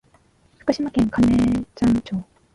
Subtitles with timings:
[0.57, 2.23] 福島県金山町